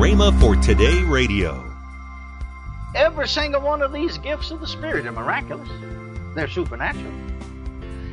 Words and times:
Rhema 0.00 0.32
for 0.40 0.56
Today 0.56 1.02
Radio. 1.02 1.62
Every 2.94 3.28
single 3.28 3.60
one 3.60 3.82
of 3.82 3.92
these 3.92 4.16
gifts 4.16 4.50
of 4.50 4.58
the 4.58 4.66
Spirit 4.66 5.04
are 5.04 5.12
miraculous. 5.12 5.68
They're 6.34 6.48
supernatural. 6.48 7.12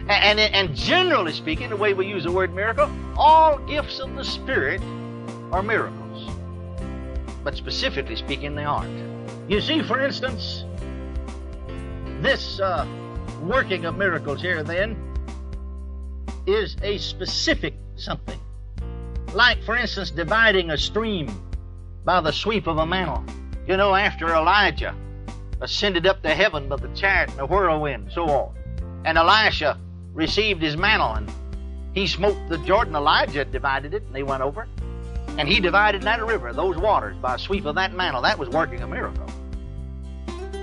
And, 0.09 0.37
and, 0.37 0.53
and 0.53 0.75
generally 0.75 1.31
speaking, 1.31 1.69
the 1.69 1.77
way 1.77 1.93
we 1.93 2.05
use 2.05 2.25
the 2.25 2.31
word 2.33 2.53
miracle, 2.53 2.91
all 3.15 3.57
gifts 3.59 3.99
of 3.99 4.13
the 4.15 4.25
Spirit 4.25 4.81
are 5.53 5.63
miracles. 5.63 6.29
But 7.41 7.55
specifically 7.55 8.17
speaking, 8.17 8.53
they 8.53 8.65
aren't. 8.65 8.91
You 9.49 9.61
see, 9.61 9.81
for 9.81 10.01
instance, 10.01 10.65
this 12.19 12.59
uh, 12.59 12.85
working 13.41 13.85
of 13.85 13.95
miracles 13.95 14.41
here 14.41 14.61
then 14.61 14.97
is 16.45 16.75
a 16.81 16.97
specific 16.97 17.75
something. 17.95 18.41
Like, 19.33 19.63
for 19.63 19.77
instance, 19.77 20.11
dividing 20.11 20.71
a 20.71 20.77
stream 20.77 21.29
by 22.07 22.21
the 22.21 22.31
sweep 22.31 22.67
of 22.67 22.77
a 22.77 22.85
mantle. 22.85 23.21
You 23.67 23.75
know, 23.75 23.93
after 23.93 24.33
Elijah 24.33 24.95
ascended 25.59 26.07
up 26.07 26.23
to 26.23 26.29
heaven 26.29 26.69
by 26.69 26.77
the 26.77 26.87
chariot 26.95 27.31
and 27.31 27.37
the 27.37 27.45
whirlwind, 27.45 28.11
so 28.13 28.23
on, 28.29 28.55
and 29.03 29.17
Elisha 29.17 29.77
received 30.13 30.61
his 30.61 30.77
mantle 30.77 31.15
and 31.15 31.29
he 31.93 32.07
smote 32.07 32.37
the 32.47 32.59
Jordan. 32.59 32.95
Elijah 32.95 33.43
divided 33.43 33.93
it 33.93 34.03
and 34.03 34.15
they 34.15 34.23
went 34.23 34.41
over. 34.41 34.69
And 35.37 35.49
he 35.49 35.59
divided 35.59 36.01
that 36.03 36.25
river, 36.25 36.53
those 36.53 36.77
waters, 36.77 37.17
by 37.17 37.35
a 37.35 37.37
sweep 37.37 37.65
of 37.65 37.75
that 37.75 37.93
mantle. 37.93 38.21
That 38.21 38.39
was 38.39 38.47
working 38.47 38.81
a 38.81 38.87
miracle. 38.87 39.29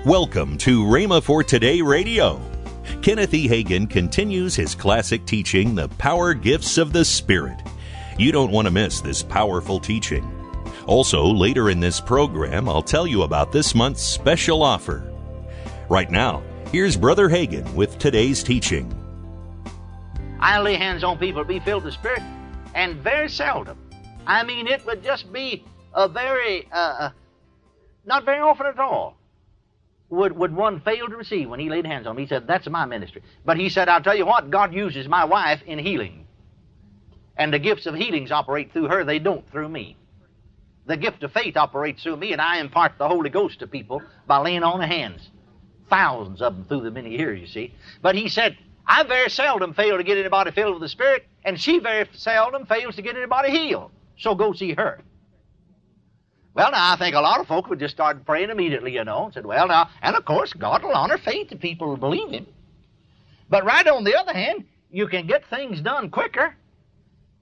Welcome 0.03 0.57
to 0.57 0.83
Rhema 0.83 1.21
for 1.21 1.43
Today 1.43 1.79
Radio. 1.79 2.41
Kenneth 3.03 3.35
E. 3.35 3.47
Hagin 3.47 3.87
continues 3.87 4.55
his 4.55 4.73
classic 4.73 5.27
teaching, 5.27 5.75
The 5.75 5.89
Power 5.89 6.33
Gifts 6.33 6.79
of 6.79 6.91
the 6.91 7.05
Spirit. 7.05 7.61
You 8.17 8.31
don't 8.31 8.51
want 8.51 8.65
to 8.65 8.71
miss 8.71 8.99
this 8.99 9.21
powerful 9.21 9.79
teaching. 9.79 10.34
Also, 10.87 11.25
later 11.25 11.71
in 11.71 11.79
this 11.79 11.99
program, 11.99 12.69
I'll 12.69 12.83
tell 12.83 13.07
you 13.07 13.23
about 13.23 13.51
this 13.51 13.73
month's 13.73 14.03
special 14.03 14.61
offer. 14.61 15.11
Right 15.89 16.11
now, 16.11 16.43
here's 16.71 16.95
Brother 16.95 17.27
Hagin 17.27 17.73
with 17.73 17.97
today's 17.97 18.43
teaching. 18.43 18.93
I 20.39 20.59
lay 20.59 20.75
hands 20.75 21.03
on 21.03 21.17
people 21.17 21.41
to 21.41 21.47
be 21.47 21.59
filled 21.59 21.83
with 21.83 21.93
the 21.93 21.99
Spirit, 21.99 22.21
and 22.75 22.97
very 22.97 23.29
seldom. 23.29 23.79
I 24.27 24.43
mean, 24.43 24.67
it 24.67 24.85
would 24.85 25.03
just 25.03 25.33
be 25.33 25.65
a 25.93 26.07
very, 26.07 26.67
uh, 26.71 26.75
uh, 26.75 27.09
not 28.05 28.23
very 28.25 28.39
often 28.39 28.67
at 28.67 28.77
all, 28.77 29.17
would, 30.09 30.37
would 30.37 30.55
one 30.55 30.81
fail 30.81 31.07
to 31.07 31.15
receive 31.15 31.49
when 31.49 31.59
he 31.59 31.69
laid 31.69 31.87
hands 31.87 32.05
on 32.05 32.15
me. 32.15 32.23
He 32.23 32.27
said, 32.27 32.45
That's 32.45 32.69
my 32.69 32.85
ministry. 32.85 33.23
But 33.43 33.57
he 33.57 33.69
said, 33.69 33.89
I'll 33.89 34.03
tell 34.03 34.15
you 34.15 34.27
what, 34.27 34.51
God 34.51 34.71
uses 34.71 35.07
my 35.07 35.25
wife 35.25 35.61
in 35.65 35.79
healing. 35.79 36.27
And 37.37 37.51
the 37.51 37.59
gifts 37.59 37.87
of 37.87 37.95
healings 37.95 38.31
operate 38.31 38.71
through 38.71 38.87
her, 38.89 39.03
they 39.03 39.17
don't 39.17 39.49
through 39.51 39.69
me. 39.69 39.97
The 40.85 40.97
gift 40.97 41.23
of 41.23 41.31
faith 41.31 41.57
operates 41.57 42.03
through 42.03 42.17
me, 42.17 42.31
and 42.31 42.41
I 42.41 42.59
impart 42.59 42.93
the 42.97 43.07
Holy 43.07 43.29
Ghost 43.29 43.59
to 43.59 43.67
people 43.67 44.03
by 44.27 44.37
laying 44.37 44.63
on 44.63 44.79
the 44.79 44.87
hands. 44.87 45.29
Thousands 45.89 46.41
of 46.41 46.55
them 46.55 46.65
through 46.65 46.81
the 46.81 46.91
many 46.91 47.11
years, 47.11 47.39
you 47.39 47.47
see. 47.47 47.73
But 48.01 48.15
he 48.15 48.29
said, 48.29 48.57
I 48.87 49.03
very 49.03 49.29
seldom 49.29 49.73
fail 49.73 49.97
to 49.97 50.03
get 50.03 50.17
anybody 50.17 50.51
filled 50.51 50.73
with 50.73 50.81
the 50.81 50.89
Spirit, 50.89 51.25
and 51.43 51.59
she 51.59 51.79
very 51.79 52.07
seldom 52.13 52.65
fails 52.65 52.95
to 52.95 53.01
get 53.01 53.15
anybody 53.15 53.51
healed. 53.51 53.91
So 54.17 54.35
go 54.35 54.53
see 54.53 54.73
her. 54.73 55.01
Well, 56.53 56.71
now, 56.71 56.93
I 56.93 56.97
think 56.97 57.15
a 57.15 57.19
lot 57.19 57.41
of 57.41 57.47
folk 57.47 57.67
would 57.67 57.79
just 57.79 57.95
start 57.95 58.25
praying 58.25 58.49
immediately, 58.49 58.93
you 58.93 59.03
know, 59.03 59.25
and 59.25 59.33
said, 59.33 59.45
well, 59.45 59.67
now, 59.67 59.89
and 60.01 60.15
of 60.15 60.23
course, 60.23 60.53
God 60.53 60.83
will 60.83 60.93
honor 60.93 61.17
faith 61.17 61.51
if 61.51 61.59
people 61.59 61.97
believe 61.97 62.29
Him. 62.29 62.47
But 63.49 63.65
right 63.65 63.85
on 63.87 64.05
the 64.05 64.17
other 64.17 64.33
hand, 64.33 64.65
you 64.89 65.07
can 65.07 65.27
get 65.27 65.49
things 65.49 65.81
done 65.81 66.09
quicker, 66.09 66.55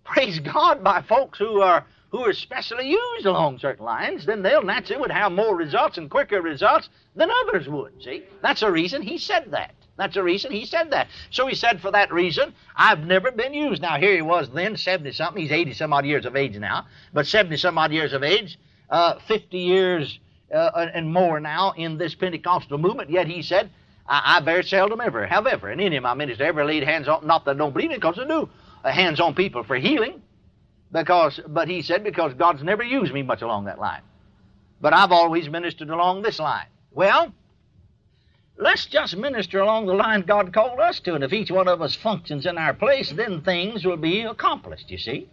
praise 0.04 0.40
God, 0.40 0.84
by 0.84 1.04
folks 1.04 1.38
who 1.38 1.62
are 1.62 1.86
who 2.14 2.20
are 2.20 2.34
specially 2.34 2.88
used 2.92 3.26
along 3.26 3.58
certain 3.58 3.84
lines, 3.84 4.24
then 4.28 4.44
they'll 4.44 4.62
naturally 4.62 5.02
would 5.02 5.12
have 5.12 5.32
more 5.32 5.56
results 5.56 5.98
and 5.98 6.12
quicker 6.12 6.44
results 6.44 6.88
than 7.16 7.32
others 7.32 7.68
would. 7.68 7.92
See, 8.04 8.24
that's 8.44 8.62
the 8.62 8.72
reason 8.72 9.02
he 9.02 9.18
said 9.18 9.50
that. 9.50 9.74
That's 9.98 10.14
the 10.14 10.22
reason 10.22 10.52
he 10.52 10.66
said 10.68 10.92
that. 10.92 11.08
So 11.32 11.48
he 11.48 11.56
said, 11.56 11.82
for 11.82 11.92
that 11.92 12.14
reason, 12.14 12.54
I've 12.76 13.00
never 13.00 13.32
been 13.32 13.56
used. 13.56 13.82
Now, 13.82 13.98
here 13.98 14.14
he 14.14 14.22
was 14.22 14.48
then, 14.52 14.78
70 14.78 15.12
something. 15.12 15.42
He's 15.42 15.52
80 15.52 15.74
some 15.74 15.92
odd 15.92 16.06
years 16.06 16.26
of 16.26 16.36
age 16.36 16.56
now, 16.56 16.86
but 17.14 17.26
70 17.26 17.58
some 17.58 17.80
odd 17.80 17.92
years 17.92 18.14
of 18.14 18.22
age, 18.22 18.60
uh, 18.92 19.18
50 19.28 19.58
years 19.58 20.20
uh, 20.54 20.88
and 20.94 21.12
more 21.12 21.40
now 21.40 21.74
in 21.76 21.98
this 21.98 22.14
Pentecostal 22.14 22.78
movement. 22.78 23.10
Yet 23.10 23.26
he 23.26 23.42
said, 23.42 23.72
I, 24.08 24.38
I 24.38 24.42
very 24.42 24.64
seldom 24.64 25.02
ever, 25.02 25.26
have 25.26 25.48
ever, 25.48 25.72
in 25.72 25.80
any 25.80 25.98
of 25.98 26.04
my 26.04 26.14
ministries, 26.14 26.48
ever 26.48 26.64
laid 26.64 26.84
hands 26.84 27.08
on, 27.08 27.26
not 27.26 27.46
that 27.46 27.56
I 27.56 27.58
don't 27.58 27.74
believe 27.74 27.90
it, 27.90 27.96
because 27.96 28.20
I 28.20 28.28
do, 28.28 28.50
uh, 28.84 28.92
hands 28.92 29.20
on 29.20 29.34
people 29.34 29.64
for 29.64 29.76
healing. 29.76 30.22
Because, 30.94 31.40
but 31.48 31.68
he 31.68 31.82
said, 31.82 32.04
because 32.04 32.36
God's 32.36 32.64
never 32.64 32.84
used 32.84 33.14
me 33.14 33.24
much 33.24 33.42
along 33.42 33.66
that 33.66 33.80
line. 33.80 34.04
But 34.80 34.94
I've 34.94 35.12
always 35.12 35.50
ministered 35.50 35.90
along 35.90 36.22
this 36.22 36.40
line. 36.40 36.68
Well, 36.92 37.34
let's 38.58 38.86
just 38.86 39.18
minister 39.18 39.60
along 39.60 39.88
the 39.88 39.96
line 39.96 40.22
God 40.22 40.54
called 40.54 40.80
us 40.80 41.00
to, 41.02 41.16
and 41.16 41.24
if 41.24 41.34
each 41.34 41.50
one 41.50 41.68
of 41.68 41.82
us 41.82 41.96
functions 41.96 42.46
in 42.46 42.60
our 42.60 42.76
place, 42.76 43.12
then 43.12 43.42
things 43.42 43.84
will 43.84 43.98
be 43.98 44.22
accomplished, 44.22 44.92
you 44.92 45.00
see. 45.00 45.28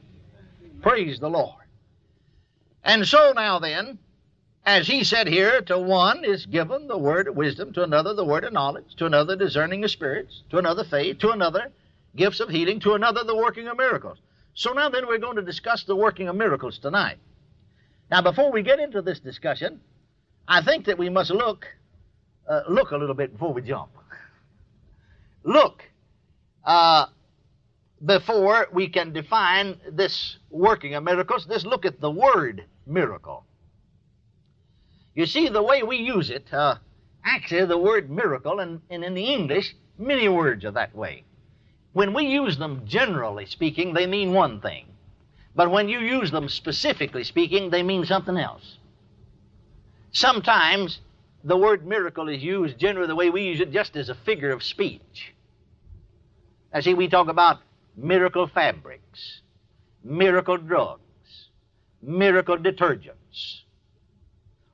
Praise 0.81 1.21
the 1.21 1.28
Lord. 1.28 1.56
And 2.82 3.06
so 3.06 3.34
now 3.37 3.59
then, 3.59 3.98
as 4.65 4.87
he 4.87 5.04
said 5.04 5.28
here, 5.28 5.60
to 5.60 5.78
one 5.78 6.25
is 6.25 6.47
given 6.47 6.87
the 6.87 6.97
word 6.97 7.28
of 7.28 7.37
wisdom, 7.37 7.75
to 7.75 7.82
another 7.82 8.15
the 8.15 8.25
word 8.25 8.44
of 8.44 8.54
knowledge, 8.54 8.94
to 8.97 9.04
another 9.04 9.37
discerning 9.37 9.84
of 9.84 9.91
spirits, 9.91 10.42
to 10.48 10.56
another 10.56 10.84
faith, 10.84 11.19
to 11.19 11.32
another 11.32 11.71
gifts 12.16 12.41
of 12.41 12.48
healing, 12.48 12.81
to 12.81 12.94
another 12.94 13.25
the 13.25 13.37
working 13.37 13.69
of 13.69 13.77
miracles. 13.77 14.16
So 14.60 14.75
now 14.75 14.91
then, 14.91 15.06
we're 15.09 15.16
going 15.16 15.37
to 15.37 15.43
discuss 15.43 15.84
the 15.84 15.97
working 15.97 16.28
of 16.28 16.37
miracles 16.37 16.78
tonight. 16.78 17.16
Now, 18.10 18.21
before 18.21 18.53
we 18.53 18.60
get 18.60 18.78
into 18.78 19.00
this 19.00 19.19
discussion, 19.19 19.81
I 20.47 20.62
think 20.62 20.84
that 20.84 20.98
we 20.98 21.09
must 21.09 21.31
look 21.31 21.65
uh, 22.47 22.65
look 22.69 22.91
a 22.91 22.98
little 22.98 23.15
bit 23.15 23.32
before 23.32 23.54
we 23.54 23.62
jump. 23.62 23.88
Look 25.44 25.82
uh, 26.62 27.06
before 28.04 28.69
we 28.71 28.91
can 28.91 29.15
define 29.15 29.81
this 29.91 30.37
working 30.50 30.94
of 30.94 31.04
miracles. 31.04 31.47
Let's 31.48 31.65
look 31.65 31.87
at 31.87 31.98
the 31.98 32.10
word 32.10 32.65
miracle. 32.87 33.44
You 35.15 35.25
see, 35.25 35.48
the 35.48 35.62
way 35.62 35.82
we 35.82 35.97
use 35.97 36.28
it, 36.28 36.53
uh, 36.53 36.75
actually, 37.25 37.65
the 37.65 37.78
word 37.78 38.10
miracle, 38.10 38.60
and, 38.60 38.82
and 38.91 39.04
in 39.04 39.15
the 39.15 39.25
English, 39.25 39.75
many 39.97 40.28
words 40.28 40.66
are 40.66 40.72
that 40.72 40.94
way. 40.94 41.25
When 41.93 42.12
we 42.12 42.27
use 42.27 42.56
them 42.56 42.83
generally 42.87 43.47
speaking, 43.47 43.95
they 43.95 44.06
mean 44.06 44.33
one 44.33 44.61
thing. 44.61 44.87
But 45.56 45.71
when 45.71 45.89
you 45.89 45.99
use 45.99 46.31
them 46.31 46.49
specifically 46.49 47.25
speaking, 47.25 47.71
they 47.71 47.83
mean 47.83 48.05
something 48.05 48.37
else. 48.37 48.78
Sometimes 50.12 51.01
the 51.43 51.56
word 51.56 51.87
miracle 51.87 52.28
is 52.28 52.43
used 52.43 52.78
generally 52.78 53.09
the 53.09 53.17
way 53.17 53.31
we 53.31 53.43
use 53.43 53.61
it 53.61 53.73
just 53.73 53.97
as 53.97 54.09
a 54.09 54.15
figure 54.15 54.53
of 54.53 54.62
speech. 54.62 55.34
Now, 56.73 56.81
see, 56.81 56.95
we 56.95 57.09
talk 57.09 57.28
about 57.28 57.59
miracle 57.97 58.47
fabrics, 58.47 59.41
miracle 60.05 60.59
drugs, 60.59 61.01
miracle 62.01 62.57
detergents. 62.57 63.62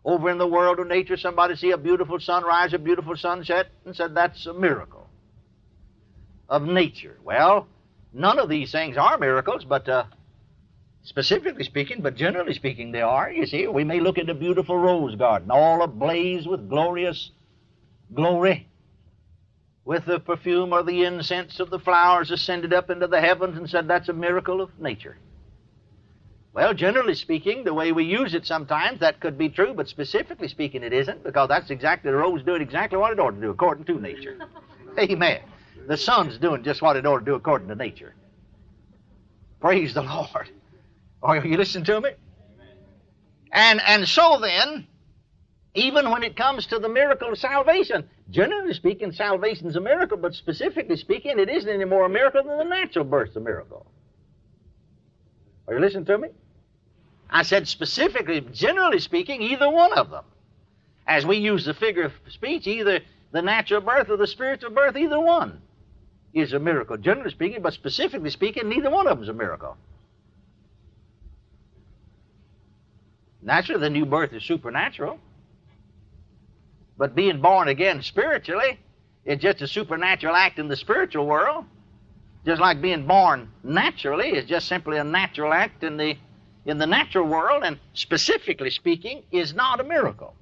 Over 0.05 0.31
in 0.31 0.39
the 0.39 0.47
world 0.47 0.79
of 0.79 0.87
nature, 0.87 1.17
somebody 1.17 1.57
see 1.57 1.71
a 1.71 1.79
beautiful 1.79 2.21
sunrise, 2.21 2.75
a 2.75 2.79
beautiful 2.79 3.17
sunset, 3.17 3.69
and 3.87 3.97
said 3.97 4.15
that's 4.15 4.45
a 4.47 4.53
miracle 4.53 5.06
of 6.49 6.63
nature. 6.63 7.17
Well, 7.25 7.67
none 8.13 8.39
of 8.39 8.49
these 8.49 8.73
things 8.73 8.97
are 8.97 9.19
miracles, 9.19 9.65
but 9.65 9.89
uh, 9.89 10.05
specifically 11.03 11.65
speaking, 11.65 12.01
but 12.03 12.17
generally 12.17 12.55
speaking, 12.55 12.93
they 12.93 13.03
are. 13.03 13.31
You 13.31 13.47
see, 13.47 13.67
we 13.67 13.85
may 13.85 14.01
look 14.01 14.19
at 14.19 14.29
a 14.31 14.35
beautiful 14.35 14.77
rose 14.77 15.15
garden, 15.17 15.51
all 15.51 15.83
ablaze 15.83 16.47
with 16.47 16.69
glorious 16.69 17.31
glory, 18.15 18.69
with 19.85 20.05
the 20.05 20.21
perfume 20.21 20.73
or 20.73 20.83
the 20.83 21.05
incense 21.05 21.61
of 21.61 21.71
the 21.71 21.79
flowers 21.79 22.31
ascended 22.31 22.73
up 22.73 22.91
into 22.91 23.07
the 23.07 23.21
heavens, 23.21 23.57
and 23.57 23.69
said 23.69 23.89
that's 23.89 24.09
a 24.09 24.13
miracle 24.13 24.61
of 24.61 24.79
nature. 24.81 25.17
Well, 26.53 26.73
generally 26.73 27.15
speaking, 27.15 27.65
the 27.65 27.75
way 27.75 27.93
we 27.93 28.05
use 28.05 28.33
it 28.33 28.47
sometimes, 28.47 29.01
that 29.01 29.21
could 29.21 29.37
be 29.37 29.51
true, 29.51 29.75
but 29.75 29.89
specifically 29.89 30.49
speaking, 30.49 30.83
it 30.83 30.93
isn't, 30.93 31.23
because 31.23 31.51
that's 31.51 31.71
exactly 31.71 32.11
the 32.11 32.17
rose 32.17 32.43
doing 32.43 32.63
exactly 32.63 32.99
what 32.99 33.13
it 33.13 33.21
ought 33.21 33.33
to 33.33 33.41
do 33.41 33.51
according 33.51 33.85
to 33.85 34.01
nature. 34.01 34.39
Amen 34.99 35.41
the 35.87 35.97
sun's 35.97 36.39
doing 36.39 36.63
just 36.63 36.83
what 36.83 36.97
it 36.97 37.07
ought 37.07 37.21
to 37.21 37.25
do 37.25 37.35
according 37.35 37.69
to 37.69 37.75
nature. 37.75 38.15
Praise 39.61 39.95
the 39.95 40.03
Lord. 40.03 40.51
Are 41.23 41.45
you 41.45 41.57
listening 41.57 41.85
to 41.85 42.01
me? 42.01 42.11
And 43.53 43.81
and 43.81 44.07
so 44.09 44.39
then, 44.41 44.87
even 45.75 46.11
when 46.11 46.23
it 46.23 46.37
comes 46.37 46.67
to 46.67 46.79
the 46.79 46.89
miracle 46.89 47.33
of 47.33 47.39
salvation, 47.39 48.09
generally 48.31 48.75
speaking, 48.75 49.13
salvation 49.13 49.67
is 49.67 49.77
a 49.77 49.81
miracle, 49.81 50.19
but 50.19 50.35
specifically 50.35 50.97
speaking, 50.97 51.39
it 51.39 51.49
isn't 51.49 51.69
any 51.69 51.85
more 51.85 52.05
a 52.05 52.09
miracle 52.09 52.43
than 52.45 52.59
the 52.59 52.65
natural 52.65 53.05
birth's 53.05 53.37
a 53.37 53.41
miracle. 53.41 53.87
Are 55.67 55.75
you 55.75 55.81
listening 55.81 56.05
to 56.07 56.19
me? 56.19 56.29
I 57.31 57.43
said 57.43 57.67
specifically, 57.67 58.41
generally 58.41 59.01
speaking, 59.01 59.43
either 59.43 59.69
one 59.69 59.93
of 59.95 60.11
them. 60.11 60.25
As 61.09 61.25
we 61.25 61.39
use 61.39 61.65
the 61.65 61.75
figure 61.75 62.05
of 62.05 62.13
speech, 62.29 62.67
either 62.67 63.01
the 63.33 63.43
natural 63.43 63.81
birth 63.81 64.11
or 64.11 64.17
the 64.17 64.27
spiritual 64.27 64.71
birth, 64.71 64.97
either 64.97 65.19
one 65.19 65.61
is 66.37 66.53
a 66.53 66.59
miracle, 66.59 66.99
generally 66.99 67.31
speaking, 67.31 67.63
but 67.63 67.73
specifically 67.73 68.29
speaking, 68.29 68.69
neither 68.69 68.91
one 68.91 69.07
of 69.07 69.17
them 69.17 69.23
is 69.23 69.31
a 69.31 69.33
miracle. 69.33 69.77
Naturally, 73.41 73.81
the 73.81 73.91
new 73.91 74.05
birth 74.05 74.35
is 74.35 74.45
supernatural. 74.45 75.19
But 76.99 77.15
being 77.15 77.41
born 77.41 77.69
again 77.69 78.03
spiritually 78.03 78.79
is 79.25 79.41
just 79.41 79.63
a 79.63 79.67
supernatural 79.69 80.35
act 80.35 80.59
in 80.59 80.69
the 80.69 80.77
spiritual 80.77 81.27
world. 81.27 81.65
Just 82.45 82.61
like 82.61 82.83
being 82.83 83.07
born 83.07 83.51
naturally 83.63 84.29
is 84.29 84.45
just 84.45 84.69
simply 84.69 84.99
a 84.99 85.05
natural 85.05 85.53
act 85.53 85.83
in 85.83 85.97
the 85.97 86.17
in 86.67 86.79
the 86.79 86.87
natural 86.87 87.27
world, 87.27 87.63
and 87.65 87.79
specifically 87.95 88.71
speaking, 88.71 89.23
is 89.31 89.55
not 89.55 89.79
a 89.79 89.85
miracle. 89.85 90.35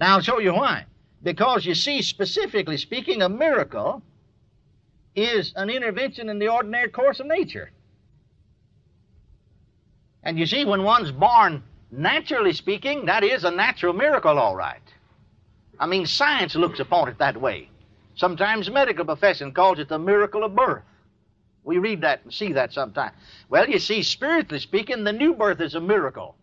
Now 0.00 0.14
I'll 0.14 0.20
show 0.20 0.40
you 0.40 0.52
why. 0.52 0.84
Because 1.22 1.64
you 1.64 1.76
see, 1.76 2.02
specifically 2.02 2.76
speaking, 2.76 3.22
a 3.22 3.28
miracle 3.28 4.02
is 5.16 5.52
an 5.56 5.70
intervention 5.70 6.28
in 6.28 6.38
the 6.38 6.48
ordinary 6.48 6.90
course 6.90 7.18
of 7.18 7.26
nature. 7.26 7.70
And 10.22 10.38
you 10.38 10.46
see, 10.46 10.64
when 10.64 10.82
one's 10.82 11.10
born 11.10 11.62
naturally 11.90 12.52
speaking, 12.52 13.06
that 13.06 13.24
is 13.24 13.44
a 13.44 13.50
natural 13.50 13.92
miracle, 13.92 14.38
all 14.38 14.54
right. 14.54 14.82
I 15.78 15.86
mean, 15.86 16.06
science 16.06 16.54
looks 16.54 16.80
upon 16.80 17.08
it 17.08 17.18
that 17.18 17.40
way. 17.40 17.68
Sometimes 18.14 18.70
medical 18.70 19.04
profession 19.04 19.52
calls 19.52 19.78
it 19.78 19.88
the 19.88 19.98
miracle 19.98 20.42
of 20.44 20.54
birth. 20.54 20.82
We 21.64 21.78
read 21.78 22.00
that 22.02 22.22
and 22.24 22.32
see 22.32 22.52
that 22.52 22.72
sometimes. 22.72 23.14
Well, 23.48 23.68
you 23.68 23.78
see, 23.78 24.02
spiritually 24.02 24.60
speaking, 24.60 25.04
the 25.04 25.12
new 25.12 25.34
birth 25.34 25.60
is 25.60 25.74
a 25.74 25.80
miracle. 25.80 26.36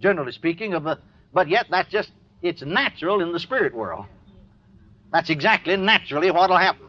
Generally 0.00 0.32
speaking, 0.32 0.74
of 0.74 0.86
a, 0.86 0.98
but 1.32 1.48
yet 1.48 1.66
that's 1.70 1.90
just 1.90 2.10
it's 2.42 2.62
natural 2.62 3.20
in 3.20 3.32
the 3.32 3.40
spirit 3.40 3.74
world. 3.74 4.06
That's 5.12 5.30
exactly 5.30 5.76
naturally 5.76 6.30
what'll 6.30 6.56
happen. 6.56 6.87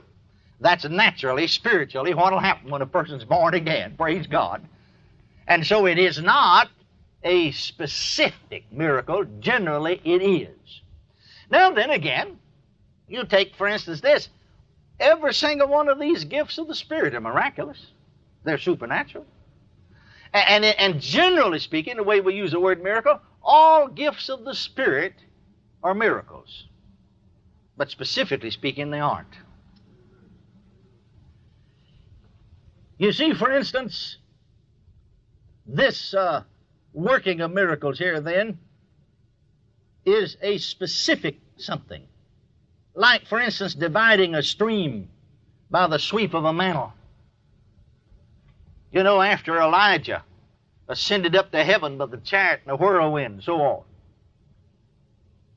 That's 0.61 0.85
naturally, 0.85 1.47
spiritually, 1.47 2.13
what'll 2.13 2.39
happen 2.39 2.69
when 2.69 2.81
a 2.81 2.85
person's 2.85 3.23
born 3.23 3.53
again. 3.53 3.95
Praise 3.97 4.27
God. 4.27 4.65
And 5.47 5.65
so 5.65 5.85
it 5.85 5.97
is 5.97 6.21
not 6.21 6.69
a 7.23 7.51
specific 7.51 8.65
miracle. 8.71 9.25
Generally, 9.39 10.01
it 10.03 10.21
is. 10.21 10.81
Now, 11.49 11.71
then 11.71 11.89
again, 11.89 12.37
you 13.07 13.25
take, 13.25 13.55
for 13.55 13.67
instance, 13.67 14.01
this. 14.01 14.29
Every 14.99 15.33
single 15.33 15.67
one 15.67 15.87
of 15.87 15.99
these 15.99 16.25
gifts 16.25 16.57
of 16.57 16.67
the 16.67 16.75
Spirit 16.75 17.15
are 17.15 17.21
miraculous. 17.21 17.87
They're 18.43 18.57
supernatural. 18.57 19.25
And, 20.33 20.65
and, 20.65 20.79
and 20.79 21.01
generally 21.01 21.59
speaking, 21.59 21.95
the 21.95 22.03
way 22.03 22.19
we 22.19 22.35
use 22.35 22.51
the 22.51 22.59
word 22.59 22.83
miracle, 22.83 23.19
all 23.41 23.87
gifts 23.87 24.29
of 24.29 24.43
the 24.43 24.53
Spirit 24.53 25.13
are 25.81 25.93
miracles. 25.93 26.65
But 27.77 27.89
specifically 27.89 28.51
speaking, 28.51 28.91
they 28.91 28.99
aren't. 28.99 29.37
You 32.99 33.13
see, 33.13 33.33
for 33.33 33.49
instance, 33.49 34.17
this 35.65 36.13
uh, 36.13 36.43
working 36.93 37.39
of 37.39 37.49
miracles 37.49 37.97
here, 37.97 38.19
then, 38.19 38.59
is 40.05 40.35
a 40.41 40.57
specific 40.57 41.39
something. 41.55 42.03
Like, 42.93 43.25
for 43.25 43.39
instance, 43.39 43.73
dividing 43.73 44.35
a 44.35 44.43
stream 44.43 45.07
by 45.71 45.87
the 45.87 45.97
sweep 45.97 46.33
of 46.33 46.43
a 46.43 46.51
mantle. 46.51 46.91
You 48.91 49.03
know, 49.03 49.21
after 49.21 49.57
Elijah 49.57 50.23
ascended 50.89 51.37
up 51.37 51.51
to 51.51 51.63
heaven 51.63 51.97
by 51.97 52.07
the 52.07 52.17
chariot 52.17 52.61
and 52.65 52.73
the 52.73 52.75
whirlwind 52.75 53.35
and 53.35 53.43
so 53.43 53.61
on, 53.61 53.83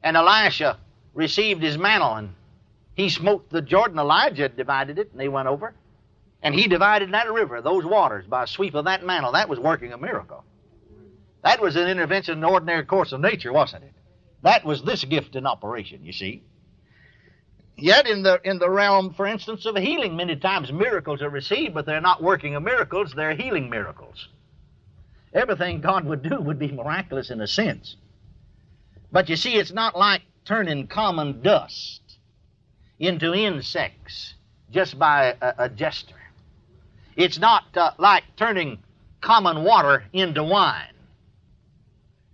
and 0.04 0.16
Elisha 0.16 0.78
received 1.12 1.62
his 1.62 1.76
mantle 1.76 2.14
and 2.14 2.34
he 2.94 3.08
smote 3.08 3.50
the 3.50 3.62
Jordan, 3.62 3.98
Elijah 3.98 4.48
divided 4.48 5.00
it 5.00 5.10
and 5.10 5.18
they 5.18 5.28
went 5.28 5.48
over. 5.48 5.74
And 6.42 6.54
he 6.54 6.66
divided 6.66 7.12
that 7.12 7.30
river, 7.30 7.62
those 7.62 7.84
waters, 7.84 8.26
by 8.26 8.44
a 8.44 8.46
sweep 8.46 8.74
of 8.74 8.86
that 8.86 9.04
mantle. 9.04 9.32
That 9.32 9.48
was 9.48 9.60
working 9.60 9.92
a 9.92 9.98
miracle. 9.98 10.44
That 11.42 11.60
was 11.60 11.76
an 11.76 11.88
intervention 11.88 12.34
in 12.34 12.40
the 12.40 12.48
ordinary 12.48 12.84
course 12.84 13.12
of 13.12 13.20
nature, 13.20 13.52
wasn't 13.52 13.84
it? 13.84 13.92
That 14.42 14.64
was 14.64 14.82
this 14.82 15.04
gift 15.04 15.36
in 15.36 15.46
operation, 15.46 16.04
you 16.04 16.12
see. 16.12 16.42
Yet 17.76 18.06
in 18.06 18.22
the 18.22 18.40
in 18.44 18.58
the 18.58 18.68
realm, 18.68 19.14
for 19.14 19.26
instance, 19.26 19.66
of 19.66 19.76
healing, 19.76 20.14
many 20.16 20.36
times 20.36 20.70
miracles 20.72 21.22
are 21.22 21.30
received, 21.30 21.74
but 21.74 21.86
they're 21.86 22.00
not 22.00 22.22
working 22.22 22.54
of 22.54 22.62
miracles, 22.62 23.12
they're 23.14 23.34
healing 23.34 23.70
miracles. 23.70 24.28
Everything 25.32 25.80
God 25.80 26.04
would 26.04 26.22
do 26.22 26.40
would 26.40 26.58
be 26.58 26.70
miraculous 26.70 27.30
in 27.30 27.40
a 27.40 27.46
sense. 27.46 27.96
But 29.10 29.28
you 29.28 29.36
see, 29.36 29.54
it's 29.54 29.72
not 29.72 29.96
like 29.96 30.22
turning 30.44 30.86
common 30.86 31.40
dust 31.40 32.00
into 32.98 33.32
insects 33.32 34.34
just 34.70 34.98
by 34.98 35.36
a, 35.40 35.54
a 35.58 35.68
gesture. 35.68 36.21
It's 37.16 37.38
not 37.38 37.64
uh, 37.76 37.92
like 37.98 38.24
turning 38.36 38.78
common 39.20 39.64
water 39.64 40.04
into 40.12 40.42
wine 40.42 40.94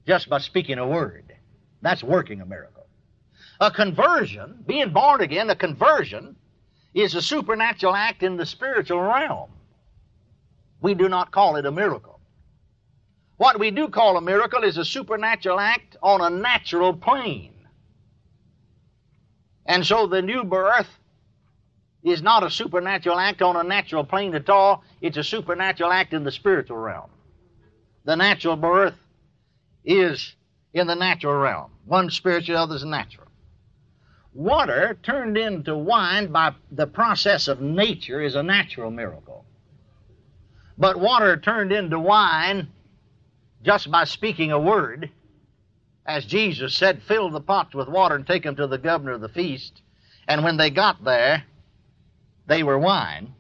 just 0.07 0.29
by 0.29 0.39
speaking 0.39 0.79
a 0.79 0.87
word. 0.87 1.35
That's 1.83 2.03
working 2.03 2.41
a 2.41 2.47
miracle. 2.47 2.87
A 3.61 3.71
conversion, 3.71 4.65
being 4.67 4.93
born 4.93 5.21
again, 5.21 5.51
a 5.51 5.57
conversion 5.57 6.37
is 6.95 7.15
a 7.15 7.23
supernatural 7.23 7.95
act 7.95 8.23
in 8.23 8.37
the 8.37 8.47
spiritual 8.47 9.01
realm. 9.01 9.51
We 10.81 10.95
do 10.95 11.09
not 11.09 11.31
call 11.31 11.57
it 11.57 11.67
a 11.67 11.71
miracle. 11.71 12.21
What 13.37 13.59
we 13.59 13.71
do 13.71 13.89
call 13.89 14.17
a 14.17 14.21
miracle 14.21 14.65
is 14.65 14.79
a 14.79 14.85
supernatural 14.85 15.61
act 15.61 15.97
on 16.03 16.21
a 16.21 16.31
natural 16.31 16.93
plane. 16.93 17.55
And 19.67 19.87
so 19.87 20.07
the 20.07 20.23
new 20.23 20.45
birth 20.45 20.89
is 22.03 22.23
not 22.23 22.45
a 22.45 22.51
supernatural 22.51 23.19
act 23.19 23.43
on 23.43 23.57
a 23.57 23.63
natural 23.63 24.05
plane 24.05 24.35
at 24.35 24.49
all. 24.49 24.85
It's 25.01 25.17
a 25.17 25.25
supernatural 25.25 25.93
act 25.93 26.13
in 26.13 26.25
the 26.25 26.33
spiritual 26.33 26.77
realm. 26.77 27.11
The 28.05 28.17
natural 28.17 28.57
birth 28.57 28.95
is 29.85 30.35
in 30.73 30.87
the 30.87 30.95
natural 30.95 31.35
realm. 31.35 31.71
One 31.87 32.11
spiritual, 32.11 32.57
the 32.57 32.63
other 32.63 32.77
is 32.77 32.85
natural. 32.85 33.27
Water 34.33 34.97
turned 35.03 35.37
into 35.37 35.77
wine 35.77 36.31
by 36.31 36.55
the 36.71 36.87
process 36.87 37.49
of 37.49 37.61
nature 37.61 38.21
is 38.21 38.35
a 38.35 38.43
natural 38.43 38.91
miracle. 38.91 39.45
But 40.77 41.01
water 41.01 41.37
turned 41.37 41.73
into 41.73 41.99
wine 41.99 42.69
just 43.65 43.91
by 43.91 44.05
speaking 44.05 44.53
a 44.53 44.59
word, 44.59 45.11
as 46.07 46.25
Jesus 46.25 46.75
said, 46.75 47.03
fill 47.03 47.31
the 47.31 47.41
pots 47.41 47.75
with 47.75 47.89
water 47.89 48.15
and 48.15 48.27
take 48.27 48.45
them 48.45 48.57
to 48.57 48.67
the 48.67 48.79
governor 48.79 49.13
of 49.13 49.21
the 49.21 49.29
feast. 49.29 49.83
And 50.29 50.45
when 50.45 50.57
they 50.57 50.71
got 50.71 51.03
there, 51.03 51.45
they 52.49 52.63
were 52.63 52.79
wine. 52.79 53.35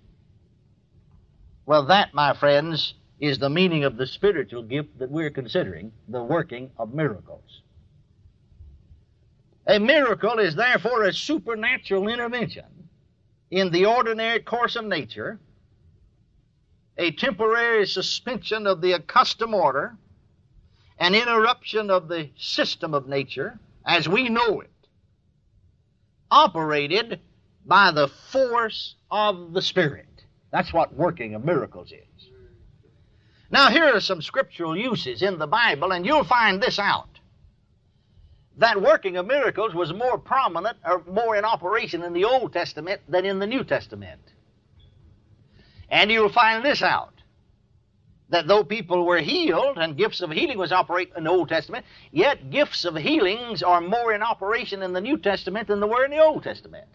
Well, 1.66 1.86
that, 1.86 2.14
my 2.14 2.34
friends, 2.34 2.94
is 3.20 3.38
the 3.38 3.50
meaning 3.50 3.84
of 3.84 3.96
the 3.96 4.06
spiritual 4.06 4.62
gift 4.62 4.98
that 4.98 5.10
we're 5.10 5.30
considering 5.30 5.92
the 6.08 6.22
working 6.22 6.70
of 6.78 6.94
miracles. 6.94 7.62
A 9.66 9.80
miracle 9.80 10.38
is 10.38 10.54
therefore 10.54 11.04
a 11.04 11.12
supernatural 11.12 12.08
intervention 12.08 12.64
in 13.50 13.70
the 13.70 13.86
ordinary 13.86 14.40
course 14.40 14.76
of 14.76 14.84
nature, 14.84 15.38
a 16.96 17.10
temporary 17.12 17.86
suspension 17.86 18.66
of 18.66 18.80
the 18.80 18.92
accustomed 18.92 19.54
order, 19.54 19.96
an 20.98 21.14
interruption 21.14 21.90
of 21.90 22.08
the 22.08 22.28
system 22.36 22.92
of 22.94 23.08
nature 23.08 23.58
as 23.86 24.08
we 24.08 24.28
know 24.28 24.60
it, 24.60 24.70
operated 26.30 27.20
by 27.68 27.92
the 27.92 28.08
force 28.08 28.96
of 29.10 29.52
the 29.52 29.62
Spirit. 29.62 30.06
That's 30.50 30.72
what 30.72 30.94
working 30.94 31.34
of 31.34 31.44
miracles 31.44 31.92
is. 31.92 32.30
Now, 33.50 33.70
here 33.70 33.84
are 33.84 34.00
some 34.00 34.22
scriptural 34.22 34.76
uses 34.76 35.22
in 35.22 35.38
the 35.38 35.46
Bible, 35.46 35.92
and 35.92 36.04
you'll 36.04 36.24
find 36.24 36.62
this 36.62 36.78
out. 36.78 37.08
That 38.56 38.82
working 38.82 39.16
of 39.16 39.26
miracles 39.26 39.74
was 39.74 39.92
more 39.92 40.18
prominent 40.18 40.78
or 40.84 41.02
more 41.04 41.36
in 41.36 41.44
operation 41.44 42.02
in 42.02 42.12
the 42.12 42.24
Old 42.24 42.52
Testament 42.52 43.02
than 43.08 43.24
in 43.24 43.38
the 43.38 43.46
New 43.46 43.62
Testament. 43.62 44.20
And 45.88 46.10
you'll 46.10 46.32
find 46.32 46.64
this 46.64 46.82
out 46.82 47.14
that 48.30 48.46
though 48.46 48.64
people 48.64 49.06
were 49.06 49.20
healed 49.20 49.78
and 49.78 49.96
gifts 49.96 50.20
of 50.20 50.30
healing 50.30 50.58
was 50.58 50.72
operating 50.72 51.14
in 51.16 51.24
the 51.24 51.30
Old 51.30 51.48
Testament, 51.48 51.86
yet 52.10 52.50
gifts 52.50 52.84
of 52.84 52.96
healings 52.96 53.62
are 53.62 53.80
more 53.80 54.12
in 54.12 54.22
operation 54.22 54.82
in 54.82 54.92
the 54.92 55.00
New 55.00 55.18
Testament 55.18 55.68
than 55.68 55.80
they 55.80 55.86
were 55.86 56.04
in 56.04 56.10
the 56.10 56.22
Old 56.22 56.42
Testament. 56.42 56.88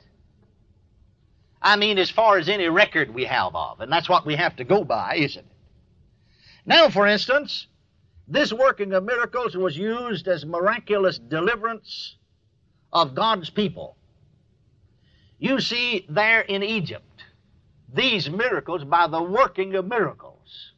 I 1.64 1.78
mean, 1.78 1.98
as 1.98 2.10
far 2.10 2.38
as 2.38 2.50
any 2.50 2.68
record 2.68 3.14
we 3.14 3.24
have 3.26 3.56
of, 3.56 3.80
and 3.80 3.92
that's 3.92 4.10
what 4.10 4.26
we 4.26 4.36
have 4.36 4.58
to 4.58 4.66
go 4.66 4.84
by, 4.84 5.16
isn't 5.16 5.46
it? 5.46 5.52
Now, 6.66 6.90
for 6.90 7.08
instance, 7.08 7.68
this 8.28 8.52
working 8.52 8.92
of 8.94 9.04
miracles 9.06 9.56
was 9.56 9.78
used 9.78 10.28
as 10.28 10.46
miraculous 10.46 11.18
deliverance 11.18 12.16
of 12.92 13.16
God's 13.16 13.50
people. 13.50 13.96
You 15.40 15.60
see, 15.60 16.06
there 16.10 16.42
in 16.42 16.64
Egypt, 16.64 17.24
these 17.94 18.30
miracles 18.30 18.84
by 18.84 19.08
the 19.08 19.22
working 19.22 19.76
of 19.76 19.88
miracles. 19.88 20.72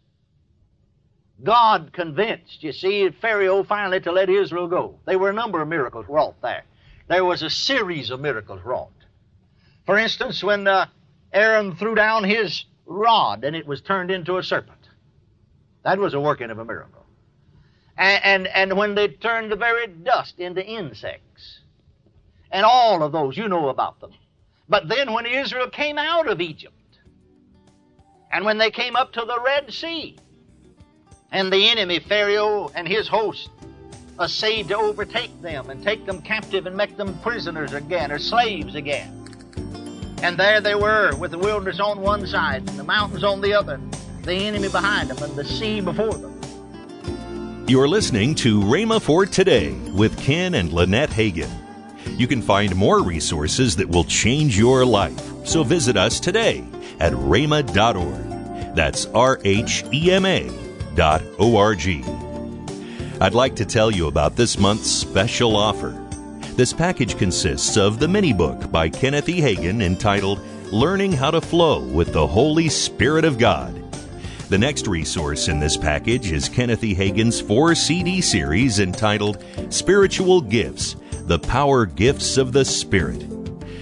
God 1.44 1.92
convinced, 1.94 2.63
you 2.63 2.72
see, 2.72 3.10
Pharaoh 3.10 3.63
finally 3.63 4.00
to 4.01 4.12
let 4.12 4.30
Israel 4.30 4.68
go. 4.68 5.00
There 5.06 5.20
were 5.20 5.30
a 5.30 5.34
number 5.34 5.62
of 5.62 5.68
miracles 5.68 6.06
wrought 6.08 6.42
there. 6.42 6.63
There 7.08 7.25
was 7.25 7.44
a 7.44 7.50
series 7.50 8.10
of 8.10 8.20
miracles 8.20 8.62
wrought. 8.63 8.89
For 9.86 9.98
instance, 9.98 10.44
when 10.44 10.68
uh, 10.68 10.88
Aaron 11.34 11.75
threw 11.75 11.96
down 11.96 12.24
his 12.24 12.65
rod 12.86 13.44
and 13.44 13.56
it 13.56 13.68
was 13.68 13.82
turned 13.82 14.12
into 14.12 14.38
a 14.38 14.44
serpent. 14.44 14.77
That 15.84 16.00
was 16.00 16.13
a 16.13 16.20
working 16.20 16.50
of 16.50 16.60
a 16.60 16.65
miracle. 16.65 17.06
and, 17.98 18.24
and, 18.24 18.48
and 18.48 18.77
when 18.77 18.96
they 18.96 19.08
turned 19.10 19.51
the 19.51 19.56
very 19.56 19.88
dust 19.88 20.39
into 20.39 20.65
insects. 20.65 21.60
And 22.51 22.65
all 22.65 23.04
of 23.04 23.12
those, 23.12 23.38
you 23.38 23.48
know 23.48 23.70
about 23.70 24.00
them. 24.00 24.13
But 24.70 24.88
then 24.88 25.13
when 25.13 25.25
Israel 25.25 25.70
came 25.70 25.98
out 25.98 26.27
of 26.27 26.42
Egypt, 26.42 26.74
and 28.32 28.46
when 28.46 28.58
they 28.58 28.72
came 28.72 28.96
up 28.96 29.13
to 29.13 29.22
the 29.22 29.39
Red 29.44 29.72
Sea, 29.72 30.18
and 31.32 31.51
the 31.51 31.70
enemy, 31.70 32.00
Pharaoh 32.00 32.72
and 32.75 32.88
his 32.88 33.08
host, 33.08 33.50
essayed 34.20 34.70
to 34.70 34.77
overtake 34.77 35.42
them 35.42 35.70
and 35.70 35.84
take 35.84 36.06
them 36.06 36.22
captive 36.22 36.65
and 36.65 36.77
make 36.77 36.96
them 36.96 37.18
prisoners 37.20 37.74
again 37.74 38.12
or 38.12 38.20
slaves 38.20 38.75
again. 38.75 39.25
And 40.22 40.38
there 40.38 40.62
they 40.62 40.75
were 40.75 41.15
with 41.17 41.31
the 41.31 41.38
wilderness 41.38 41.79
on 41.79 42.01
one 42.01 42.25
side 42.25 42.67
and 42.67 42.79
the 42.79 42.84
mountains 42.84 43.24
on 43.24 43.41
the 43.41 43.53
other, 43.53 43.79
the 44.24 44.34
enemy 44.34 44.69
behind 44.69 45.10
them 45.10 45.22
and 45.24 45.36
the 45.36 45.45
sea 45.45 45.81
before 45.81 46.13
them. 46.13 46.36
You're 47.67 47.88
listening 47.88 48.36
to 48.36 48.60
Rhema 48.62 49.01
for 49.01 49.25
Today 49.25 49.74
with 49.93 50.17
Ken 50.19 50.53
and 50.53 50.72
Lynette 50.72 51.10
Hagin. 51.10 51.50
You 52.17 52.27
can 52.27 52.41
find 52.41 52.75
more 52.75 53.01
resources 53.01 53.75
that 53.77 53.89
will 53.89 54.03
change 54.03 54.57
your 54.57 54.86
life. 54.86 55.19
So 55.45 55.63
visit 55.63 55.98
us 55.98 56.19
today 56.19 56.63
at 57.00 57.13
rhema.org. 57.13 58.75
That's 58.75 59.05
R 59.07 59.39
H 59.43 59.84
E 59.91 60.12
M 60.12 60.25
A 60.25 60.50
dot 60.95 61.24
O 61.39 61.57
R 61.57 61.75
G. 61.75 62.03
I'd 63.19 63.34
like 63.34 63.55
to 63.55 63.65
tell 63.65 63.89
you 63.89 64.07
about 64.07 64.36
this 64.36 64.60
month's 64.60 64.91
special 64.91 65.55
offer. 65.55 66.04
This 66.55 66.71
package 66.71 67.17
consists 67.17 67.75
of 67.75 68.00
the 68.00 68.07
mini 68.07 68.31
book 68.31 68.71
by 68.71 68.88
Kenneth 68.88 69.27
E. 69.27 69.41
Hagin 69.41 69.81
entitled 69.81 70.39
Learning 70.71 71.12
How 71.12 71.29
to 71.31 71.41
Flow 71.41 71.81
with 71.81 72.13
the 72.13 72.25
Holy 72.25 72.69
Spirit 72.69 73.25
of 73.25 73.38
God. 73.38 73.75
The 74.47 74.57
next 74.57 74.88
resource 74.88 75.50
in 75.50 75.59
this 75.59 75.75
package 75.75 76.31
is 76.31 76.47
Kenneth 76.47 76.81
E. 76.81 76.95
Hagin's 76.95 77.41
four 77.41 77.75
CD 77.75 78.21
series 78.21 78.79
entitled 78.79 79.43
Spiritual 79.67 80.39
Gifts 80.39 80.95
The 81.25 81.39
Power 81.39 81.85
Gifts 81.85 82.38
of 82.38 82.53
the 82.53 82.63
Spirit. 82.63 83.25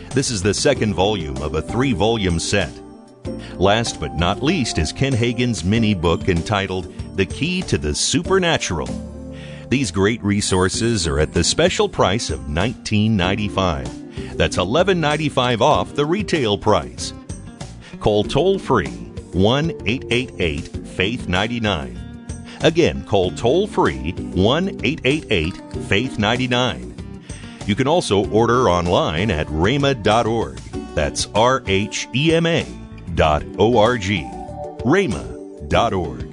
This 0.10 0.32
is 0.32 0.42
the 0.42 0.56
second 0.56 0.96
volume 0.96 1.38
of 1.44 1.54
a 1.54 1.62
three 1.62 1.94
volume 1.94 2.40
set. 2.40 2.74
Last 3.54 4.00
but 4.00 4.16
not 4.16 4.42
least 4.42 4.80
is 4.80 4.92
Ken 4.92 5.14
Hagin's 5.14 5.64
mini 5.64 5.94
book 5.94 6.28
entitled 6.28 6.92
The 7.18 7.28
Key 7.28 7.62
to 7.62 7.78
the 7.78 7.94
Supernatural. 7.94 9.13
These 9.74 9.90
great 9.90 10.24
resources 10.24 11.08
are 11.08 11.18
at 11.18 11.34
the 11.34 11.44
special 11.44 11.90
price 11.90 12.30
of 12.30 12.42
$19.95. 12.42 14.38
That's 14.38 14.58
$11.95 14.58 15.62
off 15.62 15.96
the 15.96 16.06
retail 16.06 16.60
price. 16.60 17.12
Call 18.00 18.24
toll 18.24 18.60
free 18.60 18.92
1 19.32 19.72
888 19.72 20.68
Faith 20.90 21.28
99. 21.28 22.28
Again, 22.62 23.04
call 23.06 23.32
toll 23.32 23.66
free 23.66 24.12
1 24.12 24.70
888 24.84 25.56
Faith 25.86 26.20
99. 26.20 27.24
You 27.66 27.74
can 27.74 27.88
also 27.88 28.30
order 28.30 28.70
online 28.70 29.32
at 29.32 29.48
rhema.org. 29.48 30.58
That's 30.94 31.26
R 31.34 31.64
H 31.66 32.08
E 32.14 32.32
M 32.36 32.46
A 32.46 32.64
dot 33.16 33.44
O 33.58 33.80
R 33.80 33.98
G. 33.98 34.22
rhema.org. 34.82 36.33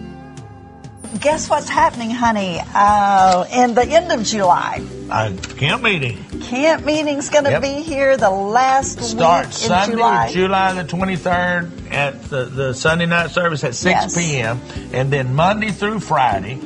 Guess 1.19 1.49
what's 1.49 1.67
happening, 1.67 2.09
honey? 2.09 2.59
Uh, 2.73 3.43
in 3.51 3.73
the 3.73 3.83
end 3.85 4.11
of 4.11 4.23
July, 4.23 4.81
Uh, 5.09 5.31
camp 5.57 5.83
meeting 5.83 6.17
camp 6.41 6.85
meeting's 6.85 7.29
going 7.29 7.43
to 7.43 7.51
Yep. 7.51 7.61
be 7.61 7.81
here 7.81 8.15
the 8.15 8.29
last 8.29 9.01
starts 9.03 9.57
week 9.61 9.63
in 9.63 9.67
Sunday, 9.77 9.95
July. 9.97 10.31
July. 10.31 10.73
the 10.73 10.83
23rd 10.85 11.71
at 11.91 12.23
the, 12.29 12.45
the 12.45 12.73
Sunday 12.73 13.05
night 13.05 13.31
service 13.31 13.63
at 13.65 13.75
6 13.75 13.91
Yes. 13.93 14.15
p.m. 14.17 14.61
And 14.93 15.11
then 15.11 15.35
Monday 15.35 15.71
through 15.71 15.99
Friday, 15.99 16.59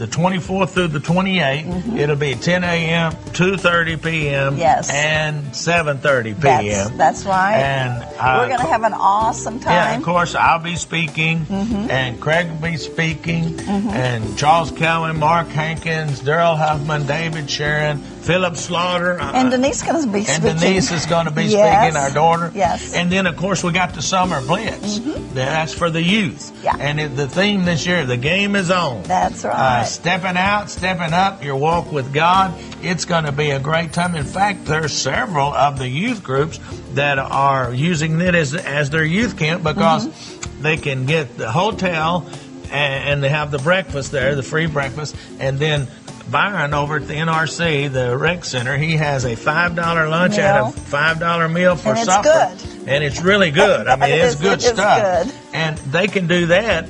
the 0.00 0.06
24th 0.06 0.70
through 0.70 0.88
the 0.88 0.98
28th, 0.98 1.98
it'll 1.98 2.16
be 2.16 2.34
10 2.34 2.64
a.m., 2.64 3.12
2.30 3.12 4.02
p.m. 4.02 4.52
Mm-hmm. 4.52 4.58
Yes. 4.58 4.90
and 4.90 5.44
7.30 5.52 6.40
p.m. 6.40 6.96
that's 6.96 7.26
right. 7.26 7.56
And 7.56 8.02
uh, 8.18 8.38
We're 8.40 8.48
going 8.48 8.60
to 8.60 8.66
have 8.72 8.82
an 8.84 8.94
awesome 8.94 9.60
time. 9.60 9.72
Yeah, 9.74 9.96
of 9.98 10.02
course, 10.02 10.34
I'll 10.34 10.58
be 10.58 10.76
speaking, 10.76 11.40
Mm-hmm. 11.40 11.90
and 11.90 12.18
Craig 12.18 12.48
will 12.50 12.70
be 12.70 12.78
speaking, 12.78 13.60
and 13.68 14.38
Charles 14.38 14.70
Cowan, 14.70 15.18
Mark 15.18 15.48
Hankins, 15.48 16.20
Darrell 16.20 16.56
Huffman, 16.56 17.06
David 17.06 17.50
Sharon, 17.50 17.98
Philip 18.22 18.56
Slaughter. 18.56 19.20
uh, 19.20 19.32
And 19.34 19.50
Denise 19.50 19.82
going 19.82 20.02
to 20.04 20.08
be 20.10 20.24
and. 20.28 20.42
Denise 20.42 20.92
is 20.92 21.06
going 21.06 21.24
to 21.26 21.30
be 21.32 21.44
Yes. 21.44 21.92
speaking, 21.92 21.96
our 21.96 22.10
daughter. 22.10 22.52
Yes. 22.54 22.88
Mm-hmm. 22.90 22.96
And 22.98 23.12
then, 23.12 23.26
of 23.26 23.36
course, 23.36 23.64
we 23.64 23.72
got 23.72 23.94
the 23.94 24.02
Summer 24.02 24.40
Blitz. 24.40 25.00
That's 25.32 25.72
for 25.74 25.90
the 25.90 26.02
youth. 26.02 26.52
Yeah. 26.62 26.76
And 26.78 27.00
it, 27.00 27.16
the 27.16 27.26
theme 27.28 27.64
this 27.64 27.86
year, 27.86 28.04
the 28.04 28.16
game 28.16 28.56
is 28.56 28.70
on. 28.70 29.02
That's 29.04 29.44
Uh, 29.44 29.48
right. 29.48 29.84
stepping 29.86 30.36
out, 30.36 30.70
stepping 30.70 31.12
up, 31.14 31.42
your 31.42 31.56
walk 31.56 31.90
with 31.92 32.12
God. 32.12 32.52
It's 32.82 33.04
going 33.04 33.24
to 33.24 33.32
be 33.32 33.50
a 33.50 33.58
great 33.60 33.92
time. 33.92 34.14
In 34.14 34.24
fact, 34.24 34.66
there's 34.66 34.92
several 34.92 35.52
of 35.54 35.78
the 35.78 35.88
youth 35.88 36.22
groups 36.22 36.60
that 36.94 37.18
are 37.18 37.72
using 37.72 38.20
it 38.20 38.34
as, 38.34 38.54
as 38.54 38.90
their 38.90 39.04
youth 39.04 39.38
camp 39.38 39.62
because 39.62 40.06
Mm-hmm. 40.08 40.62
they 40.62 40.76
can 40.76 41.06
get 41.06 41.36
the 41.38 41.50
hotel 41.50 42.28
and 42.70 43.22
they 43.22 43.28
have 43.28 43.50
the 43.50 43.58
breakfast 43.58 44.12
there, 44.12 44.34
the 44.36 44.42
free 44.44 44.66
breakfast, 44.66 45.16
and 45.40 45.58
then 45.58 45.88
Byron 46.30 46.74
over 46.74 46.96
at 46.96 47.06
the 47.08 47.14
NRC, 47.14 47.92
the 47.92 48.16
rec 48.16 48.44
center, 48.44 48.76
he 48.76 48.96
has 48.96 49.24
a 49.24 49.34
five 49.36 49.74
dollar 49.74 50.08
lunch 50.08 50.38
and 50.38 50.56
Meal. 50.56 50.66
a 50.68 50.72
five 50.72 51.18
dollar 51.18 51.48
meal 51.48 51.76
for 51.76 51.90
And 51.90 51.98
it's 51.98 52.06
supper, 52.06 52.54
good. 52.56 52.88
and 52.88 53.04
it's 53.04 53.20
really 53.22 53.50
good. 53.50 53.86
I 53.88 53.96
mean, 53.96 54.10
It 54.10 54.18
it's 54.20 54.34
is- 54.34 54.40
good 54.40 54.58
it 54.58 54.74
stuff, 54.74 55.24
good. 55.26 55.34
and 55.52 55.76
they 55.78 56.06
can 56.06 56.26
do 56.26 56.46
that 56.46 56.86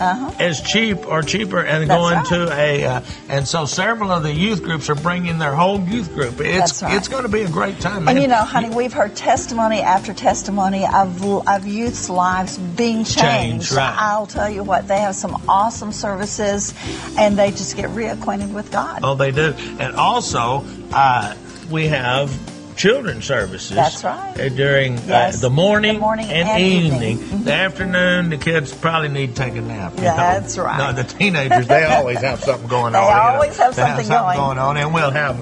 Uh-huh. 0.00 0.34
as 0.40 0.60
cheap 0.60 1.06
or 1.06 1.22
cheaper 1.22 1.60
and 1.60 1.88
That's 1.88 1.98
going 1.98 2.16
right. 2.16 2.26
to 2.26 2.52
a 2.52 2.84
uh, 2.84 3.00
and 3.28 3.46
so 3.46 3.64
several 3.64 4.10
of 4.10 4.22
the 4.22 4.32
youth 4.32 4.62
groups 4.62 4.90
are 4.90 4.94
bringing 4.94 5.38
their 5.38 5.54
whole 5.54 5.80
youth 5.80 6.12
group 6.14 6.40
it's 6.40 6.82
right. 6.82 6.96
it's 6.96 7.08
going 7.08 7.22
to 7.22 7.28
be 7.28 7.42
a 7.42 7.48
great 7.48 7.78
time 7.80 7.96
And 7.98 8.04
man. 8.06 8.20
you 8.20 8.26
know, 8.28 8.42
honey, 8.44 8.70
we've 8.70 8.92
heard 8.92 9.14
testimony 9.14 9.80
after 9.80 10.12
testimony 10.12 10.84
of, 10.86 11.24
of 11.48 11.66
youth's 11.66 12.10
lives 12.10 12.58
being 12.58 13.04
changed. 13.04 13.18
Changed, 13.18 13.72
right. 13.72 13.94
I'll 13.96 14.26
tell 14.26 14.50
you 14.50 14.64
what, 14.64 14.88
they 14.88 14.98
have 14.98 15.14
some 15.14 15.42
awesome 15.48 15.92
services 15.92 16.74
and 17.18 17.38
they 17.38 17.50
just 17.50 17.76
get 17.76 17.90
reacquainted 17.90 18.52
with 18.52 18.70
God. 18.72 19.00
oh 19.04 19.14
they 19.14 19.30
do 19.30 19.54
and 19.78 19.94
also 19.96 20.64
uh, 20.92 21.34
we 21.70 21.86
have 21.88 22.30
children's 22.76 23.24
services 23.24 23.70
That's 23.76 24.02
right. 24.04 24.38
uh, 24.40 24.48
during 24.50 24.98
Yes. 25.06 25.36
uh, 25.36 25.40
the 25.42 25.50
morning, 25.50 25.94
The 25.94 26.00
morning 26.00 26.26
and, 26.30 26.48
and 26.48 26.62
evening, 26.62 27.18
evening. 27.18 27.18
Mhm. 27.40 27.44
the 27.44 27.52
afternoon 27.52 28.30
the 28.30 28.36
kids 28.36 28.72
probably 28.74 29.08
need 29.08 29.34
to 29.36 29.42
take 29.42 29.54
a 29.56 29.60
nap 29.60 29.92
you 29.96 30.02
know. 30.02 30.16
That's 30.16 30.58
right. 30.58 30.78
no 30.78 30.92
the 30.92 31.04
teenagers 31.04 31.66
they 31.66 31.84
always 31.84 32.18
have 32.20 32.40
something 32.44 32.68
going 32.68 32.92
They 32.94 32.98
on 32.98 33.04
you 33.08 33.14
know. 33.14 33.20
always 33.34 33.56
have 33.58 33.74
They 33.76 33.82
something 33.82 34.08
going. 34.08 34.36
going 34.36 34.58
on 34.58 34.76
and 34.76 34.92
we'll 34.94 35.10
have 35.10 35.38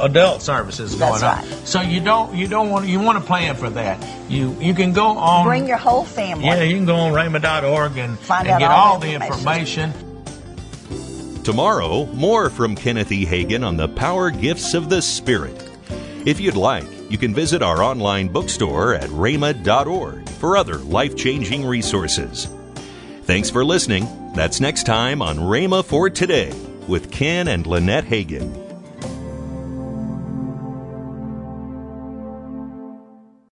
adult 0.00 0.42
services 0.42 0.94
going 0.94 1.20
That's 1.20 1.22
on 1.22 1.48
right. 1.50 1.66
so 1.68 1.80
you 1.80 2.00
don't 2.00 2.34
you 2.34 2.48
don't 2.48 2.70
want 2.70 2.86
you 2.86 3.00
want 3.00 3.18
to 3.18 3.24
plan 3.24 3.54
for 3.56 3.70
that 3.70 3.98
you 4.28 4.56
you 4.60 4.74
can 4.74 4.92
go 4.92 5.18
on 5.18 5.46
Bring 5.46 5.66
your 5.68 5.76
whole 5.78 6.04
family. 6.04 6.46
Yeah, 6.46 6.62
you 6.62 6.76
can 6.76 6.86
go 6.86 6.96
on 6.96 7.12
rhema.org 7.12 7.96
and, 7.96 8.18
Find 8.18 8.46
and 8.46 8.54
out 8.54 8.58
get 8.60 8.70
all 8.70 8.92
all 8.94 8.98
the 8.98 9.08
the 9.08 9.14
information. 9.14 9.90
information. 9.90 11.42
Tomorrow, 11.44 12.06
more 12.12 12.50
from 12.50 12.74
Kenneth 12.74 13.10
E. 13.10 13.24
Hagin 13.24 13.64
on 13.66 13.76
the 13.78 13.88
power 13.88 14.30
gifts 14.30 14.74
of 14.74 14.90
the 14.90 15.00
Spirit. 15.00 15.67
If 16.26 16.40
you'd 16.40 16.56
like, 16.56 16.86
you 17.10 17.16
can 17.16 17.34
visit 17.34 17.62
our 17.62 17.82
online 17.82 18.28
bookstore 18.28 18.94
at 18.94 19.08
rhema.org 19.10 20.28
for 20.28 20.56
other 20.56 20.76
life 20.78 21.16
changing 21.16 21.64
resources. 21.64 22.48
Thanks 23.22 23.50
for 23.50 23.64
listening. 23.64 24.32
That's 24.34 24.60
next 24.60 24.84
time 24.84 25.22
on 25.22 25.36
Rhema 25.36 25.84
for 25.84 26.10
Today 26.10 26.52
with 26.86 27.10
Ken 27.10 27.48
and 27.48 27.66
Lynette 27.66 28.04
Hagin. 28.04 28.57